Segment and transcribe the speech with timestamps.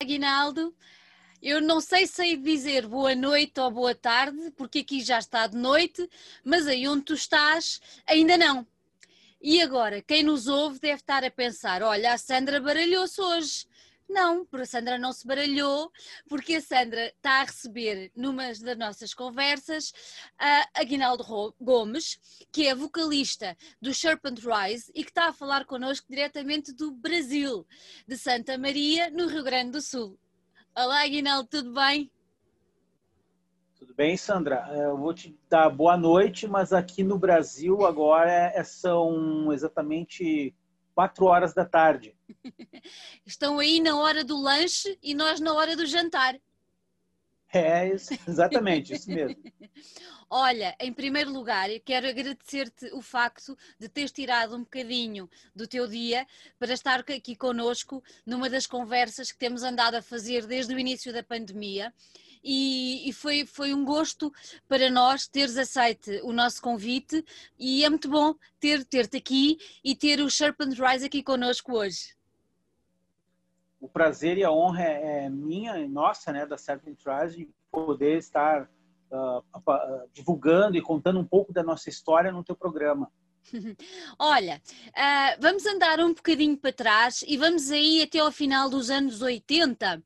[0.00, 0.72] Aguinaldo.
[1.42, 5.48] Eu não sei se sei dizer boa noite ou boa tarde, porque aqui já está
[5.48, 6.08] de noite,
[6.44, 8.64] mas aí onde tu estás, ainda não.
[9.42, 13.66] E agora, quem nos ouve deve estar a pensar: olha, a Sandra baralhou-se hoje.
[14.08, 15.92] Não, a Sandra não se baralhou,
[16.28, 19.92] porque a Sandra está a receber, numa das nossas conversas,
[20.38, 22.18] a Aguinaldo Gomes,
[22.50, 27.66] que é vocalista do Serpent Rise e que está a falar connosco diretamente do Brasil,
[28.06, 30.18] de Santa Maria, no Rio Grande do Sul.
[30.74, 32.10] Olá, Aguinaldo, tudo bem?
[33.78, 34.66] Tudo bem, Sandra?
[34.70, 40.54] É, eu vou te dar boa noite, mas aqui no Brasil agora é, são exatamente
[40.98, 42.12] quatro horas da tarde.
[43.24, 46.36] Estão aí na hora do lanche e nós na hora do jantar.
[47.52, 49.40] É, isso, exatamente, isso mesmo.
[50.28, 55.68] Olha, em primeiro lugar, eu quero agradecer-te o facto de teres tirado um bocadinho do
[55.68, 56.26] teu dia
[56.58, 61.12] para estar aqui conosco numa das conversas que temos andado a fazer desde o início
[61.12, 61.94] da pandemia
[62.42, 64.32] e, e, foi, foi um gosto
[64.68, 67.24] para nós teres aceito o nosso convite
[67.58, 72.16] e é muito bom ter-te ter aqui e ter o Serpent Rise aqui conosco hoje.
[73.80, 78.18] O prazer e a honra é, é minha e nossa, né, da Serpent Rise, poder
[78.18, 78.68] estar
[79.10, 83.10] uh, divulgando e contando um pouco da nossa história no teu programa.
[84.18, 88.90] Olha, uh, vamos andar um bocadinho para trás e vamos aí até ao final dos
[88.90, 90.02] anos 80, uh,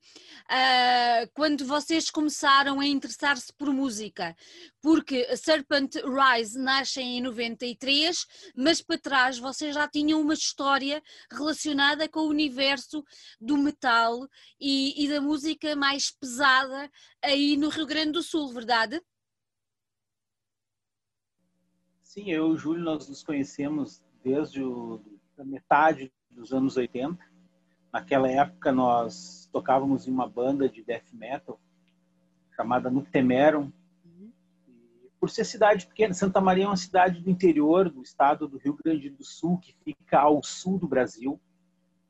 [0.48, 4.36] ah, quando vocês começaram a interessar-se por música,
[4.80, 8.26] porque Serpent Rise nasce em 93,
[8.56, 13.04] mas para trás vocês já tinham uma história relacionada com o universo
[13.40, 14.28] do metal
[14.60, 16.90] e, e da música mais pesada
[17.22, 19.00] aí no Rio Grande do Sul, verdade?
[22.12, 25.00] Sim, eu e o Júlio, nós nos conhecemos desde o,
[25.38, 27.18] a metade dos anos 80.
[27.90, 31.58] Naquela época, nós tocávamos em uma banda de death metal
[32.54, 33.72] chamada Nuptemerum.
[34.04, 34.30] Uhum.
[35.18, 38.76] Por ser cidade pequena, Santa Maria é uma cidade do interior do estado do Rio
[38.84, 41.40] Grande do Sul, que fica ao sul do Brasil.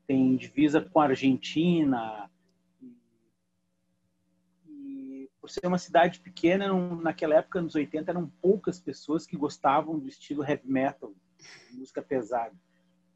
[0.05, 2.29] Tem divisa com a Argentina,
[5.43, 6.71] por ser uma cidade pequena,
[7.01, 11.13] naquela época, nos 80, eram poucas pessoas que gostavam do estilo heavy metal,
[11.73, 12.55] música pesada.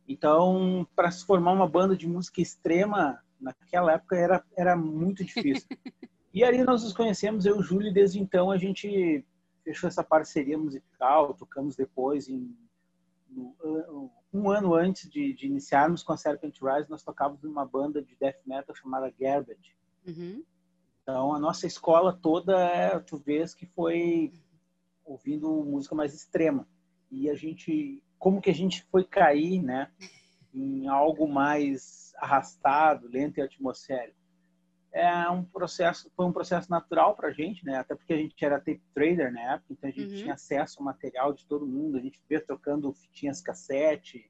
[0.06, 5.70] Então, para se formar uma banda de música extrema, naquela época era, era muito difícil.
[6.34, 9.26] E ali nós nos conhecemos, eu e o Júlio, e desde então a gente
[9.64, 12.56] fechou essa parceria musical, tocamos depois em
[13.28, 18.04] no, um ano antes de, de, iniciarmos com a Serpent Rise, nós tocávamos numa banda
[18.04, 19.76] de death metal chamada Garbage.
[20.06, 20.44] Uhum.
[21.10, 24.34] Então, a nossa escola toda, tu vês que foi
[25.06, 26.68] ouvindo música mais extrema.
[27.10, 29.90] E a gente, como que a gente foi cair, né,
[30.54, 34.20] em algo mais arrastado, lento e atmosférico?
[34.92, 37.78] É um processo, foi um processo natural para a gente, né?
[37.78, 40.22] Até porque a gente era tape trader na época, então a gente uhum.
[40.24, 41.98] tinha acesso ao material de todo mundo.
[41.98, 44.30] A gente via trocando fitinhas cassete,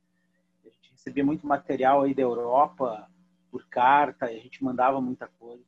[0.64, 3.10] a gente recebia muito material aí da Europa
[3.50, 5.66] por carta, a gente mandava muita coisa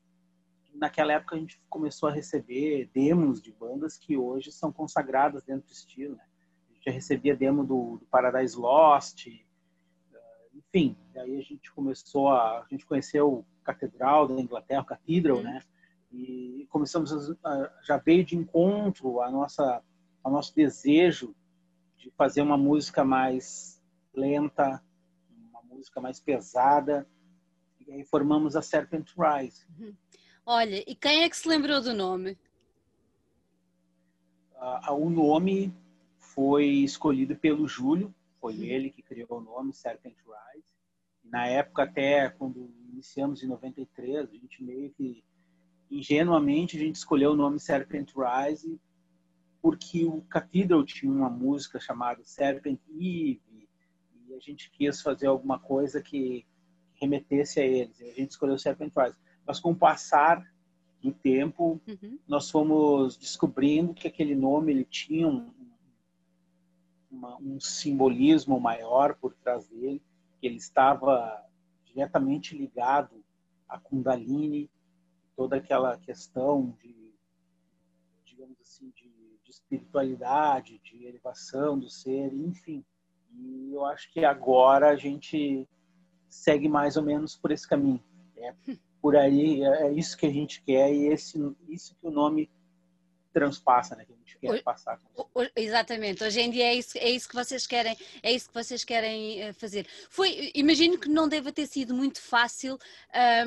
[0.79, 5.67] naquela época a gente começou a receber demos de bandas que hoje são consagradas dentro
[5.67, 6.15] do estilo.
[6.15, 6.23] Né?
[6.69, 10.95] A gente já recebia demo do, do Paradise Lost, uh, enfim.
[11.13, 15.43] Daí a gente começou a, a gente conheceu Catedral da Inglaterra, Cathedral, uhum.
[15.43, 15.61] né?
[16.11, 17.11] E começamos
[17.43, 19.83] a, já veio de encontro a nossa,
[20.23, 21.35] ao nosso desejo
[21.95, 23.79] de fazer uma música mais
[24.11, 24.81] lenta,
[25.51, 27.07] uma música mais pesada.
[27.79, 29.67] E aí formamos a Serpent Rise.
[29.77, 29.93] Uhum.
[30.51, 32.35] Olha, e quem é que se lembrou do nome?
[34.55, 35.71] Uh, o nome
[36.17, 38.11] foi escolhido pelo Júlio,
[38.41, 38.63] foi uhum.
[38.63, 40.73] ele que criou o nome Serpent Rise.
[41.23, 45.23] Na época, até quando iniciamos em 93, a gente meio que
[45.91, 48.81] ingenuamente a gente escolheu o nome Serpent Rise
[49.61, 53.39] porque o Cathedral tinha uma música chamada Serpent Eve
[54.25, 56.43] e a gente quis fazer alguma coisa que
[56.95, 57.99] remetesse a eles.
[57.99, 60.47] E a gente escolheu Serpent Rise mas com o passar
[61.01, 62.19] do tempo, uhum.
[62.27, 65.51] nós fomos descobrindo que aquele nome ele tinha um,
[67.09, 70.03] uma, um simbolismo maior por trás dele,
[70.39, 71.43] que ele estava
[71.83, 73.25] diretamente ligado
[73.67, 74.69] a Kundalini,
[75.35, 77.11] toda aquela questão de,
[78.23, 79.09] digamos assim, de,
[79.43, 82.85] de espiritualidade, de elevação do ser, enfim.
[83.33, 85.67] E eu acho que agora a gente
[86.29, 88.03] segue mais ou menos por esse caminho.
[88.37, 88.53] É
[89.01, 91.37] por aí, é, é isso que a gente quer e esse,
[91.67, 92.49] isso que o nome
[93.31, 94.05] transpassa, né?
[94.05, 94.99] Que a gente quer Hoje, passar.
[95.55, 96.23] Exatamente.
[96.23, 99.41] Hoje em dia é isso, é isso que vocês querem, é isso que vocês querem
[99.41, 99.85] eh, fazer.
[100.09, 102.77] Foi, imagino que não deva ter sido muito fácil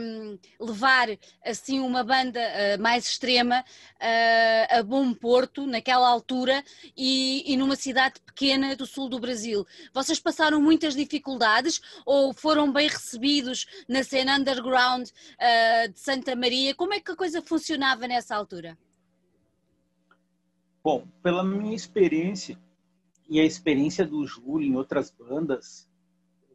[0.01, 1.09] um, levar
[1.45, 6.63] assim uma banda uh, mais extrema uh, a bom porto naquela altura
[6.97, 9.67] e, e, numa cidade pequena do sul do Brasil.
[9.93, 16.75] Vocês passaram muitas dificuldades ou foram bem recebidos na cena underground uh, de Santa Maria?
[16.75, 18.79] Como é que a coisa funcionava nessa altura?
[20.85, 22.59] Bom, pela minha experiência
[23.29, 25.89] e a experiência do Júlio em outras bandas,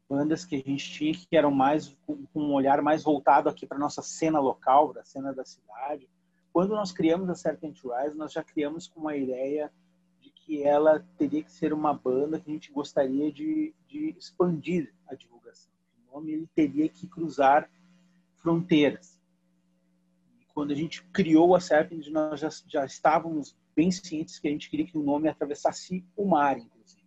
[0.09, 3.79] bandas que a gente tinha que eram mais com um olhar mais voltado aqui para
[3.79, 6.09] nossa cena local, para a cena da cidade.
[6.51, 9.71] Quando nós criamos a Serpent Rise, nós já criamos com uma ideia
[10.19, 14.93] de que ela teria que ser uma banda que a gente gostaria de, de expandir
[15.07, 15.71] a divulgação.
[16.09, 17.69] O nome ele teria que cruzar
[18.35, 19.17] fronteiras.
[20.41, 24.51] E quando a gente criou a Serpent, nós já, já estávamos bem cientes que a
[24.51, 27.05] gente queria que o nome atravessasse o mar, inclusive.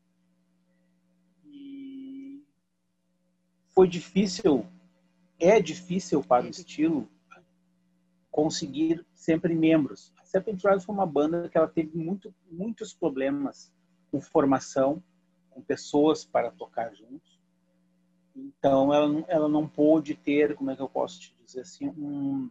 [1.44, 2.44] E
[3.74, 4.64] foi difícil,
[5.40, 7.08] é difícil para o estilo
[8.30, 10.12] conseguir sempre membros.
[10.20, 13.72] A Serpent Rise foi uma banda que ela teve muito, muitos problemas
[14.12, 15.02] com formação,
[15.50, 17.40] com pessoas para tocar juntos.
[18.36, 22.48] Então, ela, ela não pôde ter, como é que eu posso te dizer assim, um,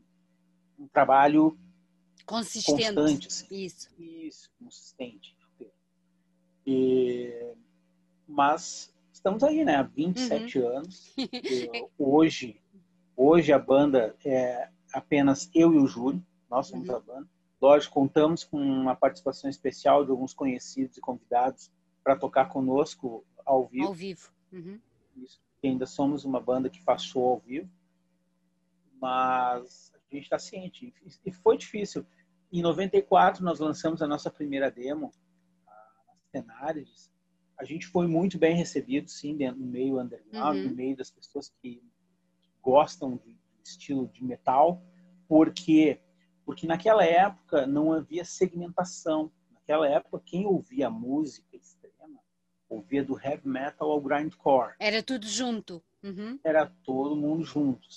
[0.78, 1.58] um trabalho
[2.30, 2.94] Consistente.
[2.94, 3.48] Constante, assim.
[3.50, 3.90] Isso.
[3.98, 5.36] Isso, consistente.
[6.64, 7.54] E,
[8.28, 9.78] mas estamos aí, né?
[9.78, 10.78] Há 27 uhum.
[10.78, 11.16] anos.
[11.98, 12.62] hoje,
[13.18, 16.24] hoje a banda é apenas eu e o Júlio.
[16.48, 16.96] Nós somos uhum.
[16.98, 17.28] a banda.
[17.60, 21.72] Lógico, contamos com uma participação especial de alguns conhecidos e convidados
[22.04, 23.88] para tocar conosco ao vivo.
[23.88, 24.32] Ao vivo.
[24.54, 24.80] Uhum.
[25.18, 25.42] Isso.
[25.64, 27.68] ainda somos uma banda que faz show ao vivo.
[29.02, 30.94] Mas a gente está ciente.
[31.26, 32.06] E foi difícil.
[32.52, 35.12] Em 94, nós lançamos a nossa primeira demo,
[35.68, 37.12] a Cenários.
[37.58, 40.70] A gente foi muito bem recebido, sim, no meio underground, uhum.
[40.70, 41.84] no meio das pessoas que
[42.62, 44.82] gostam de estilo de metal,
[45.28, 46.00] porque
[46.46, 49.32] porque naquela época não havia segmentação.
[49.52, 51.90] Naquela época, quem ouvia música extrema
[52.70, 54.76] ouvia do heavy metal ao grindcore.
[54.80, 55.84] Era tudo junto.
[56.04, 56.40] Uhum.
[56.44, 57.88] Era todo mundo junto.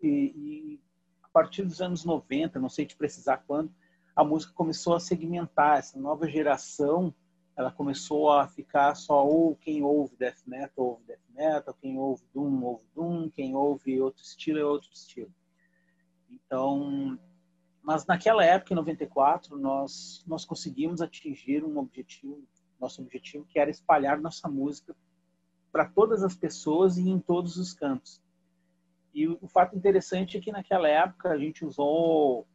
[0.00, 0.80] E, e,
[1.22, 3.74] a partir dos anos 90, não sei te precisar quando,
[4.14, 5.78] a música começou a segmentar.
[5.78, 7.14] Essa nova geração,
[7.56, 12.22] ela começou a ficar só ou quem ouve death metal ouve death metal, quem ouve
[12.32, 15.32] doom ouve doom, quem ouve outro estilo é outro estilo.
[16.30, 17.18] Então,
[17.82, 22.42] mas naquela época, em 94, nós nós conseguimos atingir um objetivo,
[22.80, 24.94] nosso objetivo que era espalhar nossa música
[25.70, 28.20] para todas as pessoas e em todos os cantos.
[29.14, 32.46] E o fato interessante é que naquela época a gente usou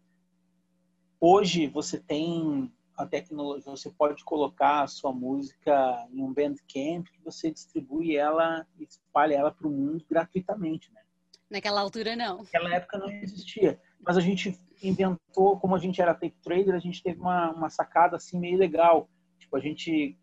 [1.19, 7.23] Hoje você tem a tecnologia, você pode colocar a sua música em um Bandcamp que
[7.23, 11.01] você distribui ela e espalha ela para o mundo gratuitamente, né?
[11.49, 12.39] Naquela altura não.
[12.39, 13.79] Naquela época não existia.
[13.99, 17.69] Mas a gente inventou, como a gente era tape trader, a gente teve uma, uma
[17.69, 19.09] sacada assim meio legal.
[19.39, 20.17] Tipo, a gente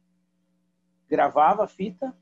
[1.08, 2.16] gravava a fita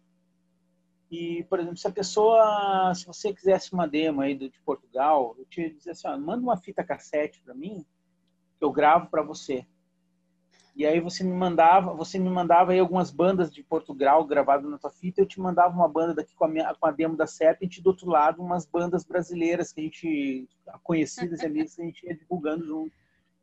[1.10, 5.44] e, por exemplo, se a pessoa, se você quisesse uma demo aí de Portugal, eu
[5.44, 7.84] te dizia assim, ó, manda uma fita cassete para mim
[8.64, 9.66] eu gravo para você.
[10.74, 14.78] E aí você me mandava, você me mandava aí algumas bandas de Portugal gravadas na
[14.78, 17.26] tua fita, eu te mandava uma banda daqui com a, minha, com a demo da
[17.26, 20.48] Serpent e do outro lado umas bandas brasileiras que a gente,
[20.82, 22.92] conhecidas e amigas que a gente ia divulgando junto.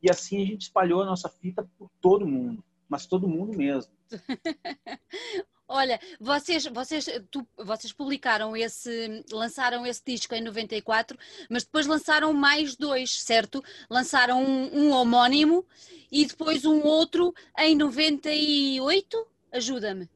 [0.02, 3.92] E assim a gente espalhou a nossa fita por todo mundo, mas todo mundo mesmo.
[5.72, 11.16] Olha, vocês, vocês, tu, vocês publicaram esse, lançaram esse disco em 94,
[11.48, 13.62] mas depois lançaram mais dois, certo?
[13.88, 15.64] Lançaram um, um homónimo
[16.10, 19.26] e depois um outro em 98?
[19.52, 20.10] Ajuda-me.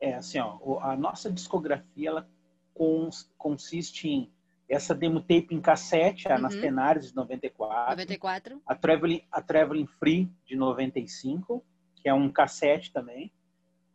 [0.00, 2.28] É, assim, ó, a nossa discografia ela
[2.74, 4.32] cons, consiste em
[4.68, 6.42] essa demo tape em cassete, a uhum.
[6.42, 7.90] Nas Tenares de 94.
[7.90, 8.62] 94.
[8.66, 11.64] A Traveling, a Traveling Free de 95,
[11.94, 13.32] que é um cassete também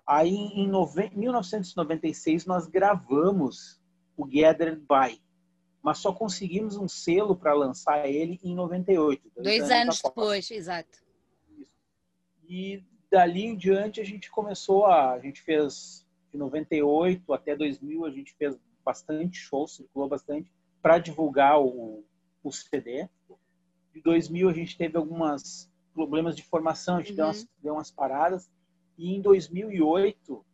[0.08, 0.70] Aí, em
[1.16, 3.82] 1996, nós gravamos
[4.16, 5.22] o Gathered By,
[5.82, 9.32] mas só conseguimos um selo para lançar ele em 98.
[9.36, 11.04] Dois, dois anos, depois, exato.
[12.48, 15.14] E dali em diante a gente começou a...
[15.14, 21.00] A gente fez de 98 até 2000, a gente fez bastante show, circulou bastante para
[21.00, 22.06] divulgar o,
[22.44, 23.10] o CD.
[23.92, 27.16] De 2000 a gente teve alguns problemas de formação, a gente uhum.
[27.16, 28.52] deu, umas, deu umas paradas.
[28.98, 30.46] E em 2008,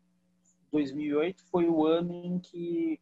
[0.72, 3.00] 2008 foi o ano em que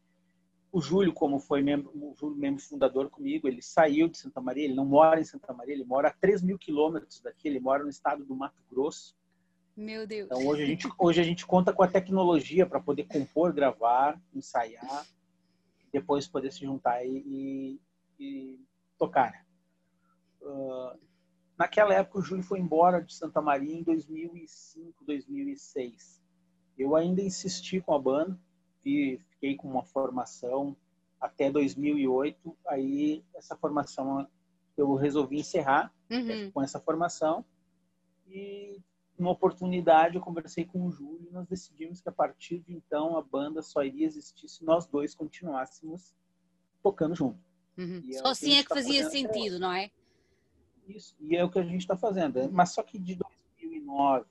[0.72, 4.66] o Júlio, como foi membro, o Júlio, membro fundador comigo, ele saiu de Santa Maria,
[4.66, 7.84] ele não mora em Santa Maria, ele mora a 3 mil quilômetros daqui, ele mora
[7.84, 9.18] no estado do Mato Grosso.
[9.76, 10.26] Meu Deus.
[10.26, 14.22] Então hoje a gente, hoje a gente conta com a tecnologia para poder compor, gravar,
[14.34, 15.08] ensaiar,
[15.92, 17.80] depois poder se juntar e, e,
[18.20, 18.60] e
[18.98, 19.32] tocar.
[19.32, 19.46] Né?
[20.42, 21.09] Uh,
[21.60, 26.22] naquela época o Júlio foi embora de Santa Maria em 2005, 2006.
[26.78, 28.40] Eu ainda insisti com a banda,
[28.82, 30.78] fiquei com uma formação
[31.20, 32.58] até 2008.
[32.66, 34.26] Aí essa formação
[34.78, 36.50] eu resolvi encerrar uhum.
[36.52, 37.44] com essa formação
[38.26, 38.80] e
[39.18, 43.18] numa oportunidade eu conversei com o Júlio e nós decidimos que a partir de então
[43.18, 46.16] a banda só iria existir se nós dois continuássemos
[46.82, 47.38] tocando junto.
[47.78, 48.02] Uhum.
[48.10, 49.92] É só assim é que tá fazia sentido, não é?
[50.90, 52.52] Isso, e é o que a gente está fazendo.
[52.52, 54.26] Mas só que de 2009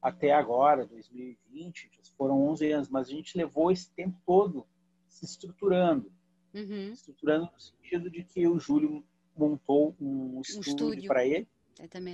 [0.00, 4.66] até agora, 2020, foram 11 anos, mas a gente levou esse tempo todo
[5.08, 6.10] se estruturando.
[6.54, 6.92] Uhum.
[6.92, 9.04] Estruturando no sentido de que o Júlio
[9.36, 11.08] montou um estúdio, um estúdio.
[11.08, 11.48] para ele,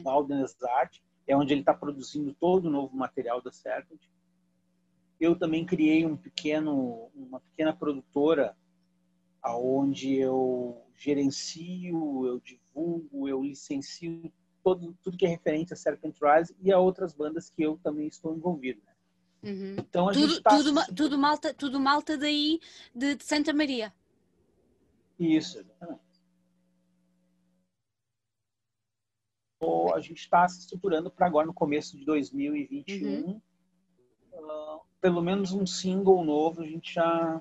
[0.04, 4.00] o Aldenas Art, é onde ele está produzindo todo o novo material da Serpent.
[5.18, 8.54] Eu também criei um pequeno, uma pequena produtora
[9.40, 12.40] aonde eu gerencio, eu
[12.74, 17.50] divulgo, eu licencio todo, tudo que é referente a Serpent Rise e a outras bandas
[17.50, 18.80] que eu também estou envolvido.
[18.84, 19.50] Né?
[19.50, 19.76] Uhum.
[19.78, 20.94] Então, tudo, tá tudo, se...
[20.94, 22.60] tudo, malta, tudo malta daí
[22.94, 23.92] de, de Santa Maria.
[25.18, 26.04] Isso, exatamente.
[29.94, 33.40] a gente está se estruturando para agora, no começo de 2021, uhum.
[34.32, 37.40] uh, pelo menos um single novo a gente já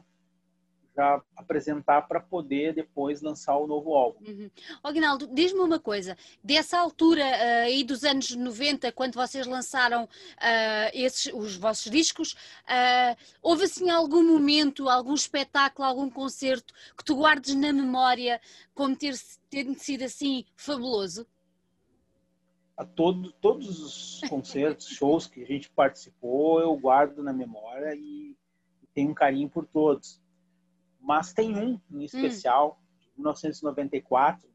[0.95, 4.19] já apresentar para poder depois lançar o novo álbum.
[4.25, 4.49] Uhum.
[4.83, 10.07] Aguinaldo, diz-me uma coisa, dessa altura uh, aí dos anos 90, quando vocês lançaram uh,
[10.93, 17.15] esses, os vossos discos, uh, houve assim algum momento, algum espetáculo, algum concerto que tu
[17.15, 18.39] guardes na memória
[18.75, 19.15] como ter,
[19.49, 21.25] ter sido assim fabuloso?
[22.77, 28.35] A todo, todos os concertos, shows que a gente participou, eu guardo na memória e
[28.93, 30.22] tenho um carinho por todos
[31.03, 32.01] mas tem um em hum.
[32.01, 33.01] especial, hum.
[33.01, 34.49] de 1994,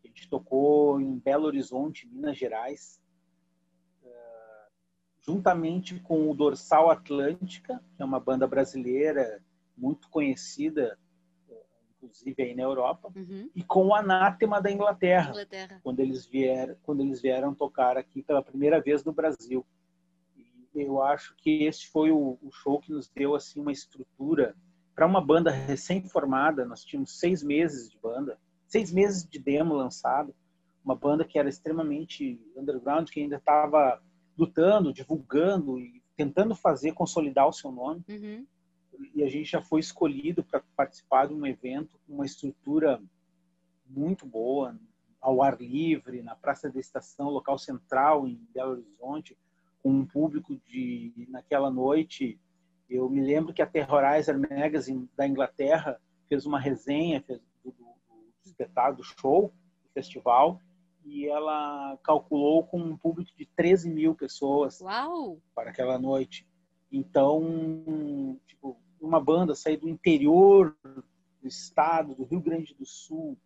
[0.00, 3.00] que a gente tocou em Belo Horizonte, Minas Gerais,
[4.02, 4.70] uh,
[5.20, 9.44] juntamente com o Dorsal Atlântica, que é uma banda brasileira
[9.76, 10.98] muito conhecida,
[11.96, 13.50] inclusive aí na Europa, uhum.
[13.54, 18.22] e com o Anátema da Inglaterra, Inglaterra, quando eles vieram, quando eles vieram tocar aqui
[18.22, 19.66] pela primeira vez no Brasil.
[20.34, 24.56] E eu acho que esse foi o, o show que nos deu assim uma estrutura
[25.00, 30.34] para uma banda recém-formada, nós tínhamos seis meses de banda, seis meses de demo lançado,
[30.84, 33.98] uma banda que era extremamente underground, que ainda estava
[34.36, 38.04] lutando, divulgando e tentando fazer consolidar o seu nome.
[38.10, 38.46] Uhum.
[39.14, 43.02] E a gente já foi escolhido para participar de um evento com uma estrutura
[43.88, 44.78] muito boa,
[45.18, 49.34] ao ar livre, na Praça da Estação, local central em Belo Horizonte,
[49.82, 52.38] com um público de naquela noite
[52.90, 57.72] eu me lembro que a Terrorizer Magazine da Inglaterra fez uma resenha fez do, do,
[57.72, 60.60] do espetáculo, do show, do festival,
[61.04, 65.40] e ela calculou com um público de 13 mil pessoas Uau.
[65.54, 66.46] para aquela noite.
[66.92, 73.38] Então, tipo, uma banda sair do interior do estado, do Rio Grande do Sul,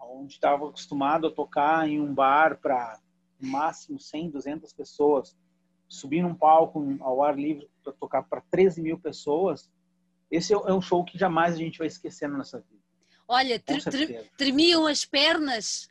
[0.00, 2.98] onde estava acostumado a tocar em um bar para
[3.40, 5.36] no máximo 100, 200 pessoas,
[5.88, 9.70] subir num palco ao ar livre para tocar para 13 mil pessoas,
[10.30, 12.82] esse é um show que jamais a gente vai esquecer na nossa vida.
[13.26, 13.62] Olha,
[14.36, 15.90] tremiam as pernas?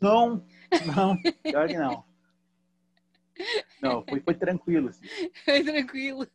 [0.00, 0.44] Não,
[0.94, 2.04] não, pior que não.
[3.82, 4.88] Não, foi, foi tranquilo.
[4.88, 5.06] Assim.
[5.44, 6.26] Foi tranquilo.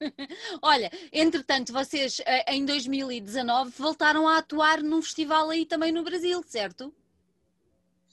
[0.61, 6.43] Olha, entretanto, vocês eh, em 2019 voltaram a atuar num festival aí também no Brasil,
[6.45, 6.93] certo?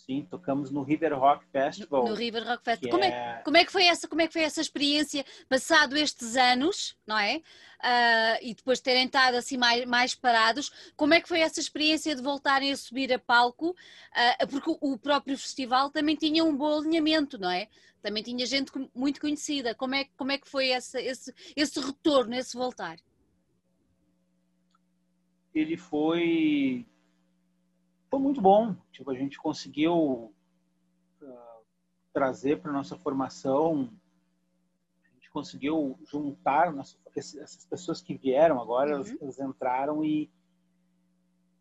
[0.09, 2.05] Sim, tocamos no River Rock Festival.
[2.05, 2.93] No, no River Rock Festival.
[2.93, 5.99] Como é, é, como, é, que foi essa, como é que foi essa experiência, passado
[5.99, 7.37] estes anos, não é?
[7.37, 12.17] Uh, e depois terem estado assim mais, mais parados, como é que foi essa experiência
[12.17, 13.73] de voltarem a subir a palco?
[13.73, 17.69] Uh, porque o, o próprio festival também tinha um bom alinhamento, não é?
[18.01, 19.75] Também tinha gente muito conhecida.
[19.75, 22.97] Como é, como é que foi essa, esse, esse retorno, esse voltar?
[25.55, 26.87] Ele foi
[28.11, 28.75] foi muito bom.
[28.93, 30.33] Tipo, a gente conseguiu
[31.23, 31.65] uh,
[32.13, 33.93] trazer para nossa formação,
[35.05, 38.97] a gente conseguiu juntar nossa, essas pessoas que vieram agora, uhum.
[38.97, 40.31] elas, elas, entraram e,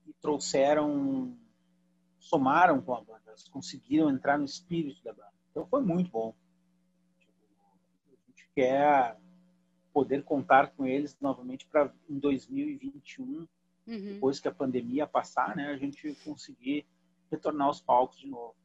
[0.06, 1.38] e, trouxeram,
[2.20, 5.34] somaram com a banda, elas conseguiram entrar no espírito da banda.
[5.52, 6.34] Então foi muito bom.
[7.20, 7.34] Tipo,
[8.06, 9.18] a gente quer
[9.94, 13.48] poder contar com eles novamente para em 2021,
[13.88, 14.14] uhum.
[14.14, 16.86] depois que a pandemia passar, né, a gente conseguir
[17.32, 18.56] retornar aos palcos de novo.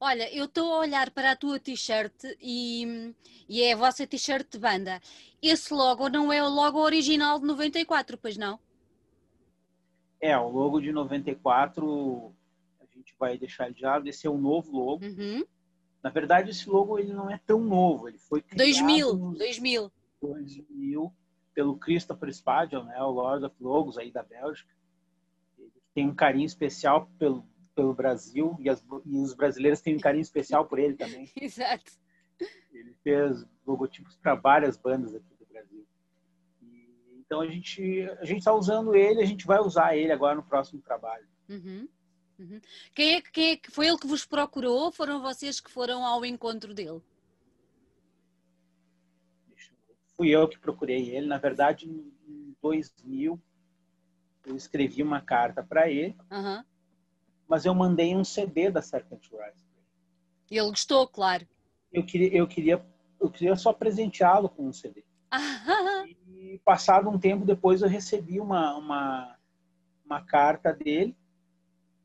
[0.00, 3.14] Olha, eu estou a olhar para a tua t-shirt e,
[3.48, 5.00] e é a vossa t-shirt de banda.
[5.40, 8.58] Esse logo não é o logo original de 94, pois não?
[10.20, 12.34] É, o logo de 94
[12.80, 14.08] a gente vai deixar ele de lado.
[14.08, 15.04] Esse é o novo logo.
[15.04, 15.44] Uhum.
[16.02, 18.08] Na verdade, esse logo ele não é tão novo.
[18.08, 19.92] Ele foi criado 2000, 2000.
[20.20, 21.14] 2000
[21.54, 24.72] pelo Christopher Spadiel, né, o Lord of Logos aí da Bélgica.
[25.58, 30.00] Ele tem um carinho especial pelo pelo Brasil e, as, e os brasileiros têm um
[30.00, 31.30] carinho especial por ele também.
[31.36, 31.92] Exato.
[32.72, 35.86] Ele fez logotipos para várias bandas aqui do Brasil.
[36.62, 40.34] E, então a gente a gente está usando ele, a gente vai usar ele agora
[40.34, 41.26] no próximo trabalho.
[41.48, 41.88] Uhum.
[42.38, 42.60] Uhum.
[42.94, 44.76] Quem, é, quem é que foi ele que vos procurou?
[44.76, 47.00] Ou foram vocês que foram ao encontro dele?
[50.22, 51.26] Fui eu que procurei ele.
[51.26, 53.40] Na verdade, em 2000
[54.46, 56.16] eu escrevi uma carta para ele.
[56.30, 56.62] Uhum
[57.52, 59.62] mas eu mandei um CD da Serpent Rise.
[60.50, 61.46] Ele gostou, claro.
[61.92, 62.82] Eu queria, eu queria,
[63.20, 65.04] eu queria só presenteá-lo com um CD.
[66.26, 69.36] e passado um tempo depois eu recebi uma, uma,
[70.02, 71.14] uma carta dele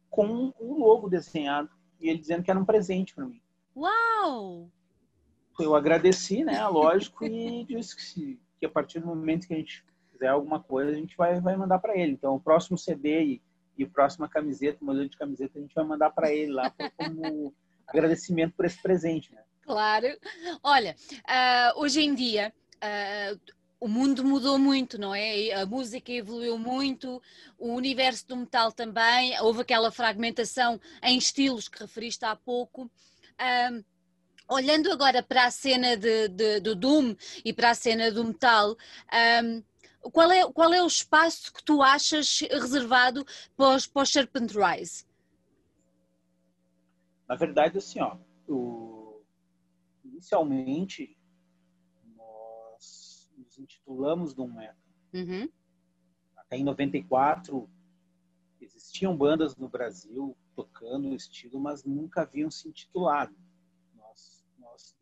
[0.09, 3.41] com o logo desenhado e ele dizendo que era um presente para mim.
[3.74, 4.69] Uau!
[5.59, 6.65] Eu agradeci, né?
[6.67, 10.91] Lógico, e disse que, que a partir do momento que a gente fizer alguma coisa,
[10.91, 12.11] a gente vai, vai mandar para ele.
[12.11, 13.41] Então, o próximo CD e
[13.77, 17.53] e a próxima camiseta, modelo de camiseta, a gente vai mandar para ele lá como
[17.87, 19.33] agradecimento por esse presente.
[19.33, 19.41] Né?
[19.61, 20.07] Claro.
[20.63, 22.53] Olha, uh, hoje em dia.
[22.77, 23.39] Uh,
[23.79, 25.53] o mundo mudou muito, não é?
[25.53, 27.21] A música evoluiu muito,
[27.59, 32.89] o universo do metal também, houve aquela fragmentação em estilos que referiste há pouco.
[33.71, 33.83] Um,
[34.50, 38.75] olhando agora para a cena de, de, do Doom e para a cena do metal,
[39.44, 39.63] um,
[40.12, 43.25] qual é, qual é o espaço que tu achas reservado
[43.56, 45.06] para os, para os Serpent Rise?
[47.27, 49.22] Na verdade, assim, ó, o...
[50.06, 51.18] inicialmente
[52.16, 54.75] nós nos intitulamos Doom Metal.
[55.13, 55.50] Uhum.
[56.38, 57.70] Até em 94
[58.62, 63.36] existiam bandas no Brasil tocando o estilo, mas nunca haviam se intitulado.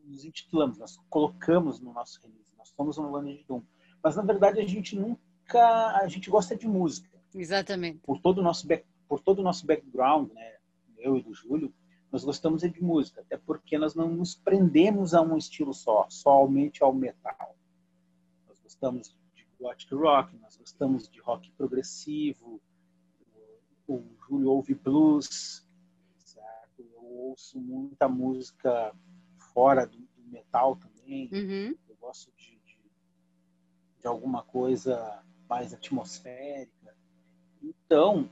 [0.05, 3.61] Nos intitulamos, nós colocamos no nosso release, nós somos uma banda de Doom
[4.05, 7.09] mas na verdade a gente nunca a gente gosta de música.
[7.33, 7.97] Exatamente.
[8.03, 10.57] Por todo o nosso back, por todo o nosso background, né,
[10.99, 11.73] eu e do Júlio,
[12.11, 16.83] nós gostamos de música, até porque nós não nos prendemos a um estilo só, somente
[16.83, 17.55] ao metal.
[18.47, 22.61] Nós gostamos de gothic rock, nós gostamos de rock progressivo,
[23.87, 25.67] o, Júlio ouve blues,
[26.19, 26.85] certo?
[26.93, 28.93] Eu ouço muita música
[29.55, 31.29] fora do, do metal também.
[31.33, 31.75] Uhum.
[31.89, 32.55] Eu gosto de
[34.05, 36.95] de alguma coisa mais atmosférica.
[37.63, 38.29] Então,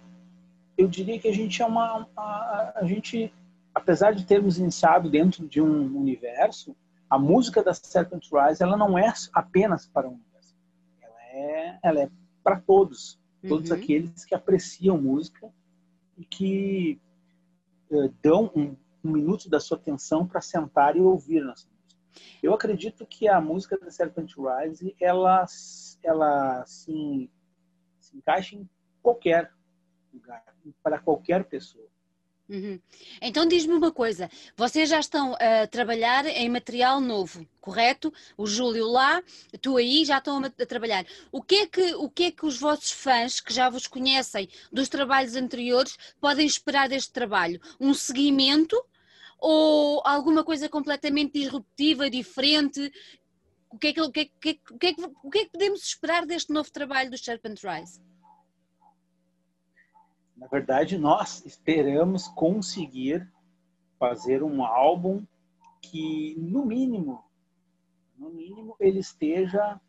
[0.78, 3.34] eu diria que a gente é uma, a, a gente,
[3.74, 6.76] apesar de termos iniciado dentro de um universo,
[7.10, 10.56] a música da Serpent Rise ela não é apenas para um universo,
[11.02, 12.10] ela é, ela é
[12.44, 13.76] para todos, todos uhum.
[13.76, 15.52] aqueles que apreciam música
[16.16, 17.00] e que
[17.90, 21.68] uh, dão um, um, minuto da sua atenção para sentar e ouvir nossa
[22.42, 25.46] eu acredito que a música da Serpent Rise, ela,
[26.04, 27.30] ela assim,
[28.00, 28.70] se encaixa em
[29.02, 29.52] qualquer
[30.14, 30.44] lugar,
[30.82, 31.88] para qualquer pessoa.
[32.50, 32.78] Uhum.
[33.22, 38.14] Então diz-me uma coisa, vocês já estão a trabalhar em material novo, correto?
[38.38, 39.24] O Júlio lá,
[39.62, 41.06] tu aí já estão a, a, trabalhar.
[41.32, 44.50] O que, é que, o que é que os vossos fãs, que já vos conhecem
[44.72, 47.62] dos trabalhos anteriores, podem esperar deste trabalho?
[47.80, 48.76] Um seguimento
[49.46, 52.90] ou alguma coisa completamente disruptiva, diferente?
[53.70, 55.38] O que é que, o que, é, o que, é, o que, é, o que,
[55.40, 58.02] é que podemos esperar deste novo trabalho do Serpent Rise?
[60.38, 63.30] Na verdade, nós esperamos conseguir
[64.00, 65.26] fazer um álbum
[65.82, 67.22] que, no mínimo,
[68.18, 69.80] no mínimo, ele esteja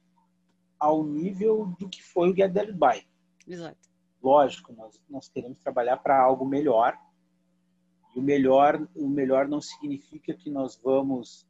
[0.80, 3.06] ao nível do que foi o Get Dead By.
[3.46, 3.88] Exato.
[4.20, 6.98] Lógico, nós, nós queremos trabalhar para algo melhor,
[8.14, 11.46] o melhor, o melhor não significa que nós vamos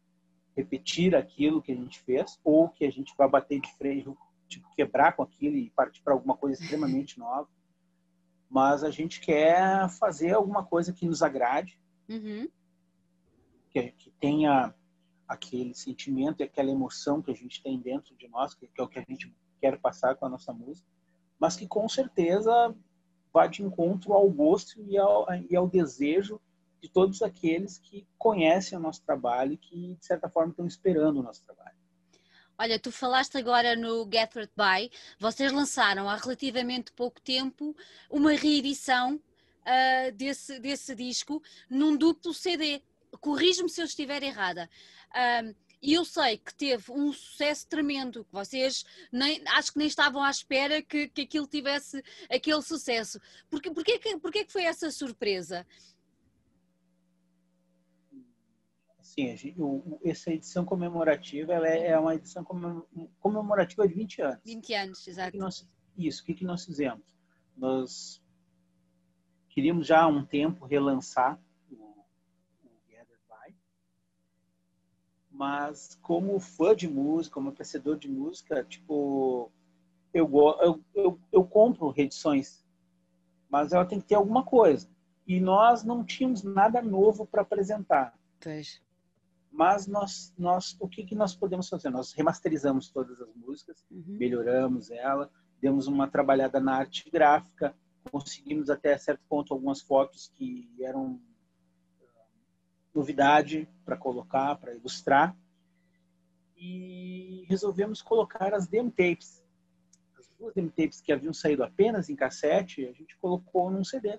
[0.57, 4.17] repetir aquilo que a gente fez ou que a gente vai bater de freio,
[4.49, 7.49] tipo, quebrar com aquilo e partir para alguma coisa extremamente nova.
[8.49, 12.49] Mas a gente quer fazer alguma coisa que nos agrade, uhum.
[13.71, 14.73] que, que tenha
[15.27, 18.85] aquele sentimento e aquela emoção que a gente tem dentro de nós, que, que é
[18.85, 20.87] o que a gente quer passar com a nossa música,
[21.39, 22.75] mas que com certeza
[23.33, 26.41] vá de encontro ao gosto e ao, e ao desejo
[26.85, 31.19] de todos aqueles que conhecem o nosso trabalho e que, de certa forma, estão esperando
[31.19, 31.75] o nosso trabalho.
[32.59, 37.75] Olha, tu falaste agora no Gathered By, vocês lançaram há relativamente pouco tempo
[38.11, 42.83] uma reedição uh, desse, desse disco num duplo CD.
[43.19, 44.69] Corrijo-me se eu estiver errada.
[45.11, 49.87] Uh, e eu sei que teve um sucesso tremendo, que vocês nem, acho que nem
[49.87, 53.21] estavam à espera que, que aquilo tivesse aquele sucesso.
[53.51, 55.67] Porque, porquê, que, porquê que foi essa surpresa?
[59.15, 59.37] Sim,
[60.03, 62.45] essa edição comemorativa ela é, é uma edição
[63.21, 64.41] comemorativa de 20 anos.
[64.45, 65.37] 20 anos, exato.
[65.37, 67.17] Nós, isso, o que, que nós fizemos?
[67.57, 68.21] Nós
[69.51, 72.05] queríamos já há um tempo relançar o,
[72.65, 73.55] o Gather By,
[75.31, 79.49] mas como fã de música, como apreciador de música, tipo,
[80.13, 80.29] eu,
[80.61, 82.67] eu, eu, eu compro reedições,
[83.49, 84.91] mas ela tem que ter alguma coisa.
[85.25, 88.19] E nós não tínhamos nada novo para apresentar.
[88.41, 88.83] Pois.
[89.55, 91.89] Mas nós, nós, o que, que nós podemos fazer?
[91.89, 94.03] Nós remasterizamos todas as músicas, uhum.
[94.19, 97.73] melhoramos ela, demos uma trabalhada na arte gráfica,
[98.11, 101.21] conseguimos até certo ponto algumas fotos que eram uh,
[102.93, 105.37] novidade para colocar, para ilustrar.
[106.57, 109.41] E resolvemos colocar as demo tapes.
[110.19, 114.19] As duas demo tapes que haviam saído apenas em cassete, a gente colocou num CD.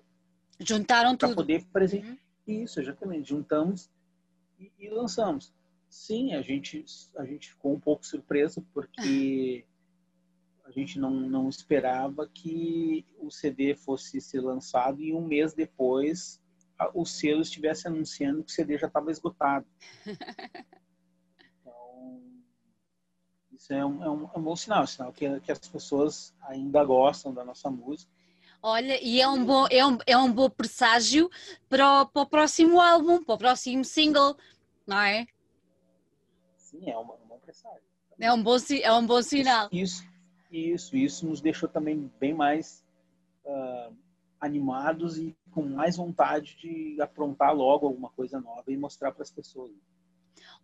[0.62, 1.28] Juntaram tudo.
[1.28, 2.08] Para poder apresentar.
[2.08, 2.18] Uhum.
[2.48, 3.30] Isso, exatamente.
[3.30, 3.92] Juntamos
[4.60, 5.54] e, e, lançamos.
[5.90, 6.84] Sim, a gente,
[7.18, 9.66] a gente ficou um pouco surpreso porque
[10.66, 16.42] a gente não, não esperava que o CD fosse ser lançado e um mês depois
[16.94, 19.66] o selo estivesse anunciando que o CD já estava esgotado.
[21.62, 22.22] Então,
[23.52, 26.36] isso é um, é um, é um bom sinal, um sinal que, que as pessoas
[26.42, 28.12] ainda gostam da nossa música.
[28.68, 31.30] Olha, e é um bom, é um, é um bom presságio
[31.70, 34.36] para o, para o próximo álbum, para o próximo single,
[34.88, 35.28] não é?
[36.58, 37.84] Sim, é um, um bom presságio.
[38.20, 39.70] É um bom, é um bom sinal.
[39.72, 40.04] Isso,
[40.50, 42.84] isso, isso nos deixou também bem mais
[43.46, 43.96] uh,
[44.42, 49.30] animados e com mais vontade de aprontar logo alguma coisa nova e mostrar para as
[49.30, 49.74] pessoas.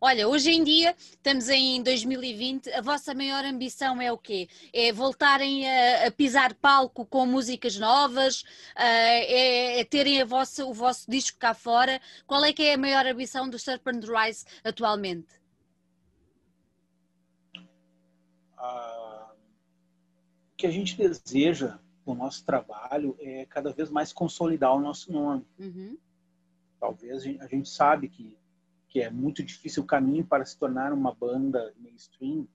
[0.04, 4.50] Olha, hoje em dia, estamos em 2020, a vossa maior ambição é o quê?
[4.74, 8.42] É voltarem a, a pisar palco com músicas novas?
[8.42, 12.02] Uh, é, é, terem a vossa, o vosso disco cá fora?
[12.26, 15.40] Qual é que é a maior ambição do Serpent Rise atualmente?
[18.58, 19.34] Uh,
[20.52, 24.82] o que a gente deseja com o nosso trabalho é cada vez mais consolidar o
[24.82, 25.46] nosso nome.
[25.60, 25.96] Uhum.
[26.80, 28.41] Talvez a gente sabe que
[28.92, 32.46] que é muito difícil o caminho para se tornar uma banda mainstream,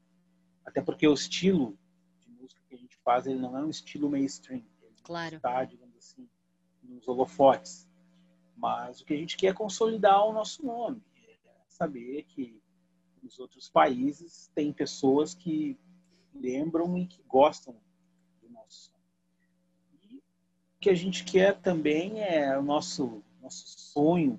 [0.66, 1.78] até porque o estilo
[2.20, 4.62] de música que a gente faz ele não é um estilo mainstream.
[4.82, 5.36] Ele claro.
[5.36, 6.28] está, digamos assim,
[6.82, 7.88] nos holofotes.
[8.54, 12.60] Mas o que a gente quer é consolidar o nosso nome, é saber que
[13.22, 15.78] nos outros países tem pessoas que
[16.34, 17.74] lembram e que gostam
[18.42, 18.98] do nosso som.
[20.02, 20.22] E o
[20.78, 24.38] que a gente quer também é o nosso nosso sonho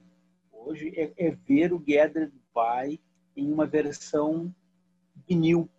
[0.68, 3.00] hoje é, é ver o Gathered By
[3.36, 4.54] em uma versão
[5.28, 5.70] vinil.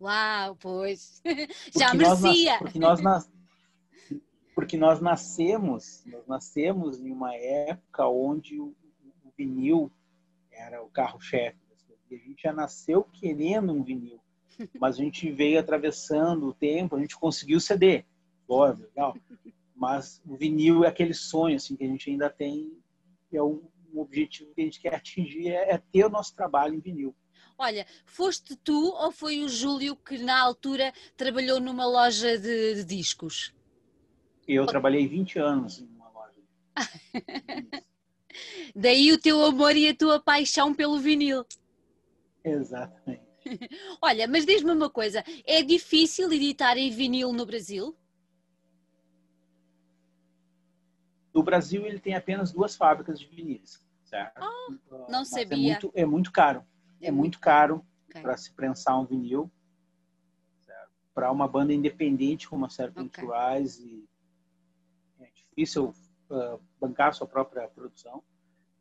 [0.00, 1.22] Uau, pois.
[1.74, 2.58] Já merecia.
[2.58, 3.30] porque nós, nas,
[4.54, 8.74] porque nós nascemos, nós nascemos em uma época onde o,
[9.24, 9.90] o vinil
[10.50, 11.58] era o carro-chefe.
[12.10, 14.20] A gente já nasceu querendo um vinil,
[14.78, 18.04] mas a gente veio atravessando o tempo, a gente conseguiu CD.
[18.48, 19.16] Óbvio, legal.
[19.74, 22.70] Mas o vinil é aquele sonho assim que a gente ainda tem,
[23.32, 26.74] é o o objetivo que a gente quer atingir é, é ter o nosso trabalho
[26.74, 27.14] em vinil.
[27.56, 32.84] Olha, foste tu ou foi o Júlio que na altura trabalhou numa loja de, de
[32.84, 33.54] discos?
[34.46, 36.42] Eu trabalhei 20 anos em uma loja.
[38.74, 41.46] Daí o teu amor e a tua paixão pelo vinil.
[42.42, 43.22] Exatamente.
[44.02, 47.96] Olha, mas diz-me uma coisa, é difícil editar em vinil no Brasil?
[51.32, 53.83] No Brasil ele tem apenas duas fábricas de vinis
[54.14, 54.40] certo?
[54.42, 55.56] Oh, não é sabia.
[55.56, 56.64] É muito, é muito caro.
[57.00, 58.22] É, é muito caro okay.
[58.22, 59.50] para se prensar um vinil.
[61.12, 63.24] Para uma banda independente como a Serpent okay.
[63.24, 64.04] Rise,
[65.20, 65.94] é difícil
[66.28, 68.20] uh, bancar sua própria produção.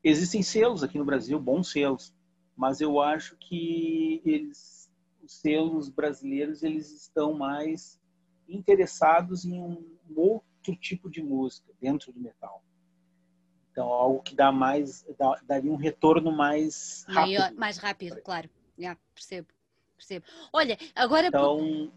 [0.04, 2.12] Existem selos aqui no Brasil, bons selos,
[2.56, 4.92] mas eu acho que eles,
[5.22, 8.02] os selos brasileiros eles estão mais
[8.50, 12.64] interessados em um outro tipo de música dentro do metal.
[13.74, 17.40] Então, algo que dá mais, dá, daria um retorno mais rápido.
[17.40, 18.48] Maior, mais rápido, claro.
[18.78, 19.48] Yeah, percebo,
[19.98, 20.26] percebo.
[20.54, 21.92] Olha, agora então,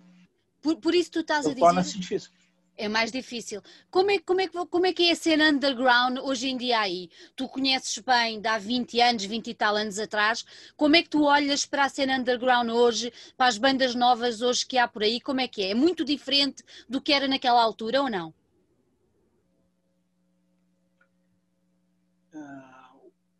[0.63, 1.61] por, por isso tu estás a dizer.
[1.61, 2.33] Torna-se difícil.
[2.79, 3.63] É mais difícil.
[3.91, 7.11] Como é, como, é, como é que é a cena underground hoje em dia aí?
[7.35, 10.47] Tu conheces bem, de há 20 anos, 20 e tal anos atrás.
[10.79, 14.65] Como é que tu olhas para a cena underground hoje, para as bandas novas hoje
[14.65, 15.21] que há por aí?
[15.21, 15.71] Como é que é?
[15.73, 18.33] É muito diferente do que era naquela altura ou não?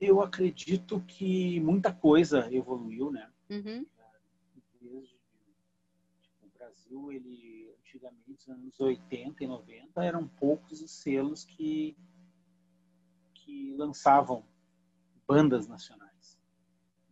[0.01, 3.31] Eu acredito que muita coisa evoluiu, né?
[3.51, 3.87] Uhum.
[4.81, 5.17] Desde
[6.21, 11.97] tipo, o Brasil, ele antigamente, nos anos 80 e 90, eram poucos os selos que,
[13.35, 14.45] que lançavam
[15.27, 16.39] bandas nacionais.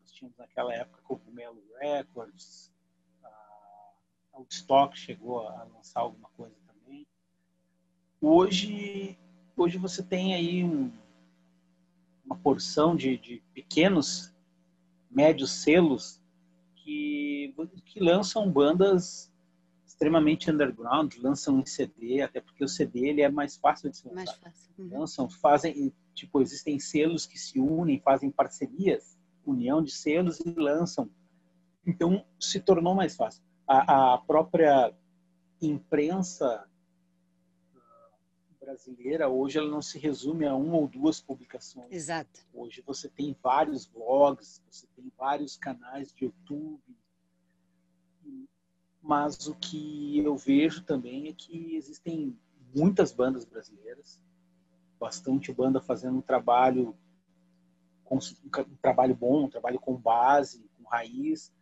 [0.00, 2.72] Nós tínhamos naquela época Cogumelo Records,
[3.22, 3.92] a
[4.34, 7.06] Outstock chegou a lançar alguma coisa também.
[8.20, 9.18] Hoje,
[9.56, 10.92] hoje você tem aí um,
[12.24, 14.32] uma porção de, de pequenos,
[15.10, 16.20] médios selos
[16.76, 19.32] que, que lançam bandas
[19.87, 24.08] extremamente underground, lançam em CD, até porque o CD ele é mais fácil de se
[24.08, 24.16] lançar.
[24.16, 24.74] Mais fácil.
[24.76, 24.98] Uhum.
[24.98, 31.08] Lançam, fazem, tipo, existem selos que se unem, fazem parcerias, união de selos e lançam.
[31.87, 33.42] Então, se tornou mais fácil.
[33.66, 34.92] A, a própria
[35.62, 36.66] imprensa
[38.64, 41.92] brasileira hoje ela não se resume a uma ou duas publicações.
[41.92, 42.40] Exato.
[42.53, 46.81] Hoje você tem vários blogs, você tem vários canais de YouTube,
[49.03, 52.38] mas o que eu vejo também é que existem
[52.74, 54.18] muitas bandas brasileiras,
[54.98, 56.96] bastante banda fazendo um trabalho
[58.11, 61.53] um trabalho bom, um trabalho com base, com raiz,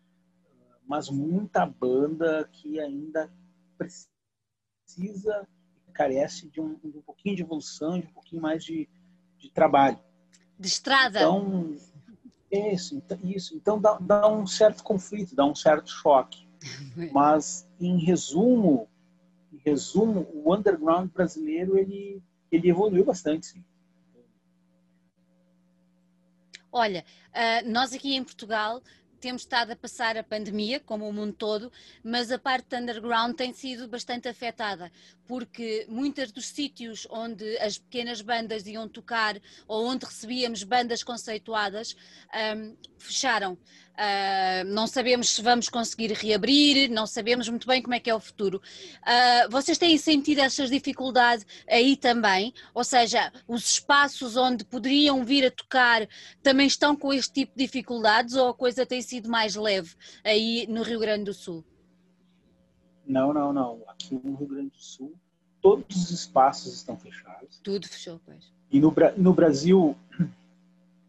[0.87, 3.33] mas muita banda que ainda
[3.79, 5.49] precisa
[5.93, 8.89] carece de um, de um pouquinho de evolução, de um pouquinho mais de,
[9.39, 9.99] de trabalho.
[10.59, 11.21] De estrada.
[11.21, 11.77] Então,
[12.51, 13.57] isso, então, isso.
[13.57, 16.47] Então dá, dá um certo conflito, dá um certo choque.
[17.13, 18.89] Mas, em resumo,
[19.53, 23.65] em resumo, o underground brasileiro ele, ele evoluiu bastante, sim.
[26.71, 28.83] Olha, uh, nós aqui em Portugal
[29.23, 33.53] temos estado a passar a pandemia, como o mundo todo, mas a parte underground tem
[33.53, 34.91] sido bastante afetada,
[35.29, 41.97] porque muitos dos sítios onde as pequenas bandas iam tocar ou onde recebíamos bandas conceituadas
[42.57, 43.57] um, fecharam.
[43.93, 48.15] Uh, não sabemos se vamos conseguir reabrir, não sabemos muito bem como é que é
[48.15, 48.61] o futuro.
[49.03, 52.55] Uh, vocês têm sentido essas dificuldades aí também?
[52.75, 56.09] Ou seja, os espaços onde poderiam vir a tocar
[56.43, 60.67] também estão com este tipo de dificuldades ou a coisa tem sido mais leve aí
[60.69, 61.65] no Rio Grande do Sul?
[63.07, 63.83] Não, não, não.
[63.89, 65.13] Aqui no Rio Grande do Sul,
[65.61, 67.61] todos os espaços estão fechados.
[67.63, 68.53] Tudo fechou, pois.
[68.71, 69.95] E no, no Brasil,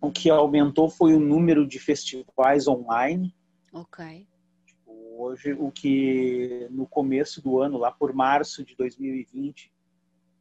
[0.04, 3.34] o que aumentou foi o número de festivais online.
[3.72, 4.28] Ok.
[4.66, 9.72] Tipo, hoje, o que no começo do ano, lá por março de 2020,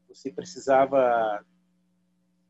[0.09, 1.46] você precisava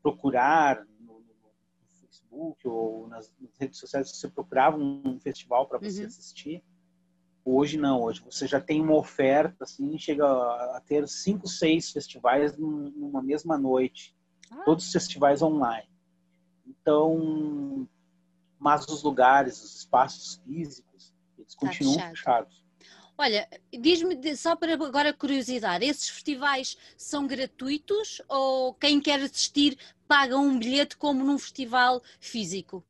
[0.01, 6.01] procurar no, no Facebook ou nas, nas, redes sociais, você procurava um festival para você
[6.01, 6.07] uhum.
[6.07, 6.63] assistir.
[7.45, 12.57] Hoje não, hoje você já tem uma oferta, assim, chega a ter cinco, seis festivais
[12.57, 14.15] numa mesma noite.
[14.49, 14.63] Ah.
[14.65, 15.92] Todos os festivais online.
[16.65, 17.87] Então,
[18.59, 22.47] mas os lugares, os espaços físicos, eles tá continuam fechado.
[22.47, 22.63] fechados.
[23.17, 30.37] Olha, diz-me só para agora curiosidade, esses festivais são gratuitos ou quem quer assistir paga
[30.37, 32.83] um bilhete como num festival físico?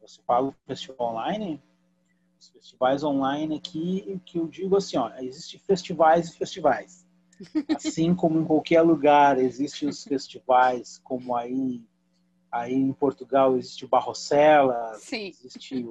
[0.00, 1.62] Você fala festival online?
[2.40, 7.05] Os festivais online aqui, que eu digo assim, ó, existem festivais e festivais.
[7.74, 11.82] Assim como em qualquer lugar existem os festivais, como aí,
[12.50, 15.28] aí em Portugal existe o Barrocela, Sim.
[15.28, 15.84] existe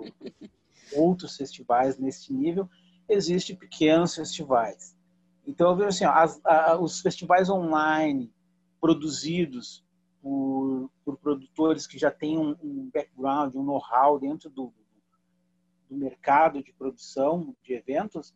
[0.93, 2.69] outros festivais nesse nível,
[3.07, 4.95] existem pequenos festivais.
[5.45, 8.33] Então, eu vejo assim, as, a, os festivais online
[8.81, 9.85] produzidos
[10.21, 14.73] por, por, produtores que já têm um, um background, um know-how dentro do,
[15.87, 18.33] do mercado de produção de eventos,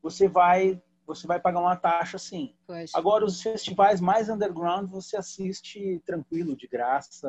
[0.00, 0.80] você vai
[1.14, 2.54] você vai pagar uma taxa sim.
[2.66, 2.90] Pois.
[2.94, 7.28] Agora, os festivais mais underground você assiste tranquilo, de graça.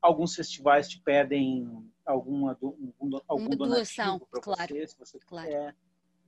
[0.00, 4.74] Alguns festivais te pedem alguma, algum, algum uma doação, claro.
[4.74, 5.48] você, se você claro.
[5.48, 5.76] quer.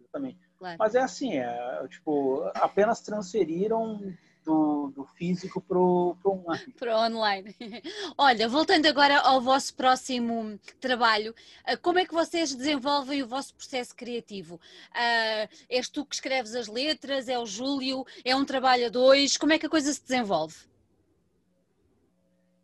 [0.00, 0.48] Exatamente.
[0.58, 0.76] Claro.
[0.78, 4.00] Mas é assim, é, tipo, apenas transferiram
[4.46, 6.72] do, do físico para o online.
[6.78, 7.56] Para online.
[8.16, 11.34] Olha, voltando agora ao vosso próximo trabalho,
[11.66, 14.54] eh, como é que vocês desenvolvem o vosso processo criativo?
[14.54, 17.28] Uh, és tu que escreves as letras?
[17.28, 18.06] É o Júlio?
[18.24, 19.36] É um trabalho a dois?
[19.36, 20.54] Como é que a coisa se desenvolve?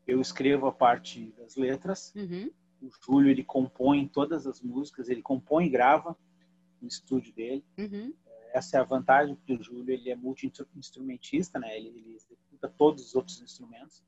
[0.07, 2.12] Eu escrevo a parte das letras.
[2.14, 2.49] Uhum.
[2.81, 6.16] O Júlio ele compõe todas as músicas, ele compõe e grava
[6.81, 7.64] no estúdio dele.
[7.77, 8.12] Uhum.
[8.53, 11.77] Essa é a vantagem, porque o Júlio ele é multi-instrumentista, né?
[11.77, 14.03] Ele, ele, executa todos os outros instrumentos.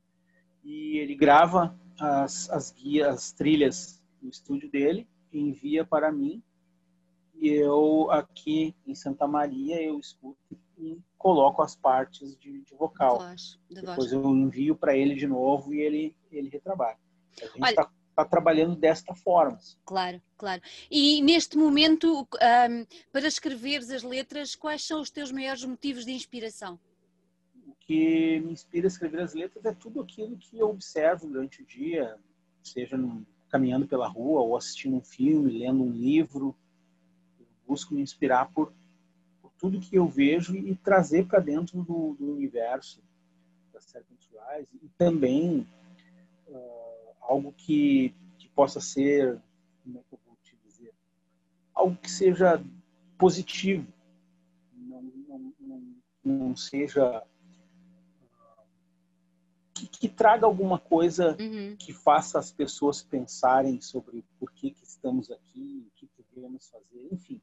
[0.63, 6.43] E ele grava as, as guias, as trilhas no estúdio dele, envia para mim.
[7.35, 13.19] E eu, aqui em Santa Maria, eu escuto e coloco as partes de, de vocal.
[13.71, 16.99] Depois eu envio para ele de novo e ele, ele retrabalha.
[17.41, 19.59] A gente está está trabalhando desta forma.
[19.85, 20.63] Claro, claro.
[20.91, 26.13] E neste momento, um, para escreveres as letras, quais são os teus maiores motivos de
[26.13, 26.79] inspiração?
[27.67, 31.61] O que me inspira a escrever as letras é tudo aquilo que eu observo durante
[31.61, 32.17] o dia,
[32.63, 36.57] seja no, caminhando pela rua ou assistindo um filme, lendo um livro.
[37.39, 38.73] Eu busco me inspirar por,
[39.43, 43.03] por tudo que eu vejo e, trazer para dentro do, do, universo
[43.73, 45.67] das Serpent Rise e também
[47.29, 49.41] algo que, que possa ser,
[49.83, 50.95] como é que eu vou te dizer,
[51.75, 52.63] algo que seja
[53.19, 53.87] positivo,
[54.73, 57.23] não, não, não, não seja
[59.75, 61.77] que, que, traga alguma coisa uhum.
[61.77, 67.09] que faça as pessoas pensarem sobre por que, que estamos aqui, o que devemos fazer,
[67.13, 67.41] enfim,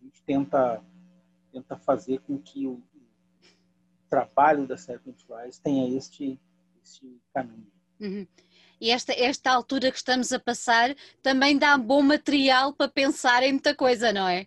[0.00, 0.82] a gente tenta
[1.52, 2.82] tenta fazer com que o,
[4.14, 6.38] trabalho da Serpent Rise tenha este,
[6.80, 7.66] este caminho.
[8.00, 8.24] Uhum.
[8.84, 13.52] E esta, esta altura que estamos a passar também dá bom material para pensar em
[13.52, 14.46] muita coisa, não é?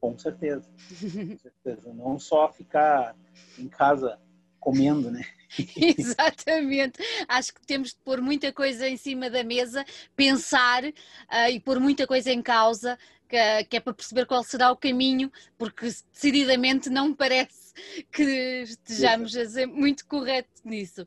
[0.00, 0.68] Com certeza.
[0.68, 1.94] Com certeza.
[1.94, 3.14] Não só ficar
[3.56, 4.18] em casa
[4.58, 5.24] comendo, né?
[5.96, 6.98] Exatamente.
[7.28, 9.84] Acho que temos de pôr muita coisa em cima da mesa,
[10.16, 14.72] pensar uh, e pôr muita coisa em causa, que, que, é para perceber qual será
[14.72, 17.72] o caminho, porque decididamente não parece
[18.10, 21.06] que estejamos a ser muito corretos nisso.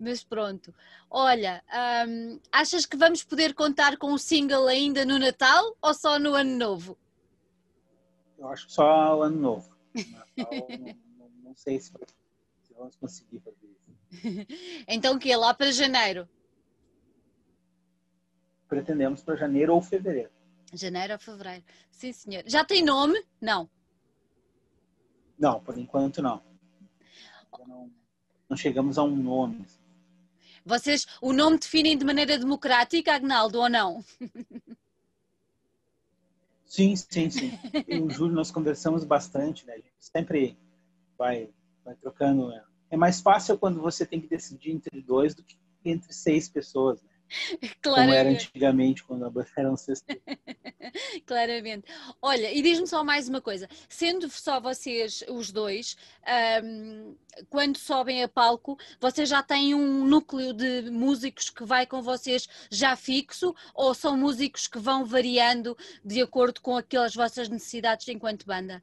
[0.00, 0.74] Mas pronto.
[1.10, 1.62] Olha,
[2.08, 6.34] um, achas que vamos poder contar com o single ainda no Natal ou só no
[6.34, 6.98] Ano Novo?
[8.38, 9.76] Eu acho que só o Ano Novo.
[9.94, 11.92] Natal, não, não, não, sei se,
[12.62, 14.46] se, vamos conseguir fazer isso.
[14.88, 15.36] então o que?
[15.36, 16.26] Lá para janeiro?
[18.66, 20.30] Pretendemos para janeiro ou fevereiro.
[20.72, 21.64] Janeiro ou fevereiro.
[21.90, 22.44] Sim, senhor.
[22.46, 23.22] Já tem nome?
[23.38, 23.68] Não.
[25.38, 26.42] Não, por enquanto não.
[27.66, 27.90] Não,
[28.48, 29.66] não chegamos a um nome.
[30.70, 34.04] Vocês o nome definem de maneira democrática, Agnaldo, ou não?
[36.64, 37.58] Sim, sim, sim.
[37.88, 39.72] Eu o Júlio nós conversamos bastante, né?
[39.72, 40.56] A gente sempre
[41.18, 41.50] vai,
[41.84, 42.48] vai trocando.
[42.50, 42.62] Né?
[42.88, 47.02] É mais fácil quando você tem que decidir entre dois do que entre seis pessoas.
[47.02, 47.09] Né?
[47.80, 47.82] Claramente.
[47.82, 50.04] Como era antigamente, quando eram seis.
[51.26, 51.86] Claramente.
[52.20, 55.96] Olha, e diz-me só mais uma coisa: sendo só vocês os dois,
[56.64, 57.14] um,
[57.48, 62.48] quando sobem a palco, vocês já têm um núcleo de músicos que vai com vocês
[62.70, 68.46] já fixo ou são músicos que vão variando de acordo com aquelas vossas necessidades enquanto
[68.46, 68.82] banda?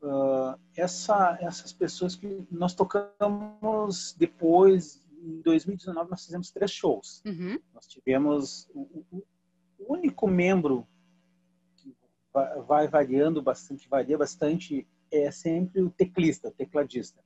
[0.00, 7.20] Uh, essa, essas pessoas que nós tocamos depois, em 2019, nós fizemos três shows.
[7.26, 7.58] Uhum.
[7.74, 9.24] Nós tivemos o, o,
[9.78, 10.86] único membro
[11.76, 11.96] que
[12.66, 17.20] vai variando bastante, varia bastante, é sempre o teclista, o tecladista.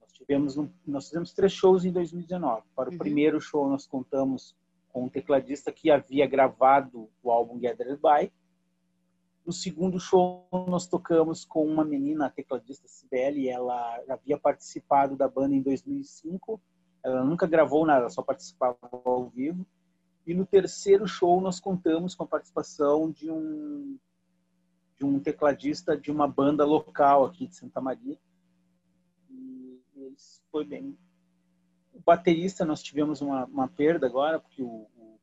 [0.00, 2.62] Nós tivemos, nós fizemos três shows em 2019.
[2.74, 2.98] Para o uhum.
[2.98, 4.56] primeiro show nós contamos
[4.88, 8.32] com um tecladista que havia gravado o álbum Gathered By
[9.44, 13.48] no segundo show, nós tocamos com uma menina, a tecladista Sibeli.
[13.48, 16.60] Ela havia participado da banda em 2005.
[17.02, 19.66] Ela nunca gravou nada, só participava ao vivo.
[20.26, 23.98] E no terceiro show, nós contamos com a participação de um,
[24.96, 28.18] de um tecladista de uma banda local aqui de Santa Maria.
[29.30, 29.78] E
[30.50, 30.96] foi bem.
[31.92, 35.18] O baterista, nós tivemos uma, uma perda agora, porque o, o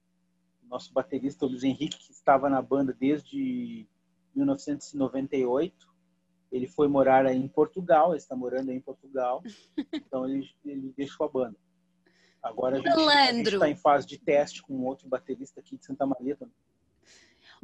[0.69, 3.89] nosso baterista, o Luiz Henrique, que estava na banda desde
[4.35, 5.91] 1998.
[6.51, 9.41] Ele foi morar aí em Portugal, ele está morando aí em Portugal.
[9.93, 11.57] Então ele, ele deixou a banda.
[12.43, 16.35] Agora a gente está em fase de teste com outro baterista aqui de Santa Maria
[16.35, 16.55] também.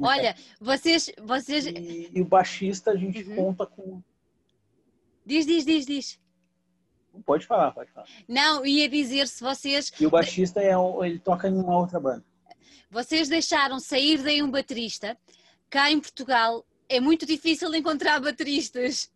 [0.00, 1.10] Olha, vocês.
[1.20, 1.66] vocês...
[1.66, 3.36] E, e o baixista a gente uhum.
[3.36, 4.02] conta com.
[5.26, 6.20] Diz, diz, diz, diz.
[7.24, 8.06] Pode falar, pode falar.
[8.28, 9.92] Não, ia dizer se vocês.
[10.00, 10.72] E o baixista é
[11.04, 12.24] ele toca em uma outra banda.
[12.90, 15.18] Vocês deixaram sair daí um baterista
[15.70, 19.10] cá em Portugal é muito difícil encontrar bateristas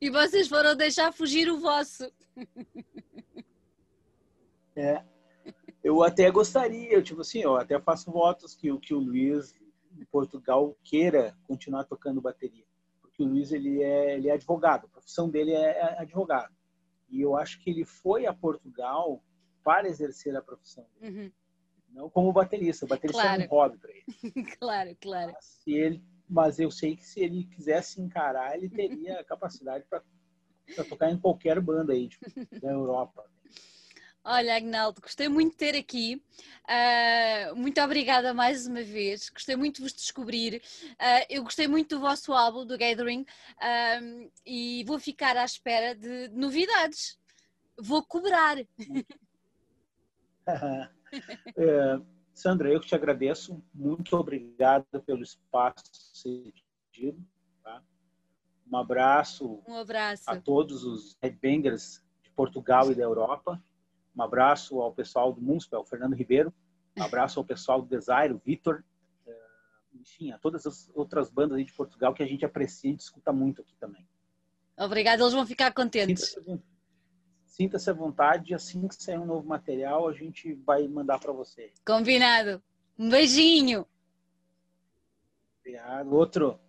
[0.00, 2.10] e vocês foram deixar fugir o vosso.
[4.76, 5.02] É,
[5.82, 9.54] eu até gostaria, tipo assim, eu até faço votos que, que o Luiz
[9.98, 12.66] em Portugal queira continuar tocando bateria,
[13.00, 16.54] porque o Luiz ele é, ele é advogado, a profissão dele é, é advogado
[17.08, 19.22] e eu acho que ele foi a Portugal
[19.62, 20.86] para exercer a profissão.
[21.00, 21.30] Uhum.
[21.96, 22.84] Não como baterista.
[22.84, 23.42] O baterista claro.
[23.42, 24.04] é um hobby para ele.
[24.58, 25.32] claro, claro.
[25.32, 30.04] Mas, se ele, mas eu sei que se ele quisesse encarar, ele teria capacidade para
[30.84, 32.26] tocar em qualquer banda aí tipo,
[32.60, 33.24] da Europa.
[34.22, 36.22] Olha, Agnaldo, gostei muito de ter aqui.
[36.64, 39.30] Uh, muito obrigada mais uma vez.
[39.30, 40.60] Gostei muito de vos descobrir.
[41.00, 45.94] Uh, eu gostei muito do vosso álbum, do Gathering, uh, e vou ficar à espera
[45.94, 47.18] de novidades.
[47.78, 48.58] Vou cobrar.
[51.56, 52.00] é,
[52.34, 53.62] Sandra, eu te agradeço.
[53.74, 57.24] Muito obrigado pelo espaço cedido.
[57.62, 57.82] Tá?
[58.70, 63.62] Um abraço, um abraço a todos os headbangers de Portugal e da Europa.
[64.16, 66.52] Um abraço ao pessoal do Munspel, Fernando Ribeiro.
[66.96, 68.82] Um abraço ao pessoal do Desire, o Vitor.
[69.26, 69.32] Eh,
[69.94, 73.60] enfim, a todas as outras bandas de Portugal que a gente aprecia e discuta muito
[73.60, 74.06] aqui também.
[74.78, 76.36] Obrigada, eles vão ficar contentes.
[77.56, 81.72] Sinta-se à vontade, assim que sair um novo material, a gente vai mandar para você.
[81.86, 82.62] Combinado.
[82.98, 83.86] Um beijinho.
[85.60, 86.14] Obrigado.
[86.14, 86.60] Outro.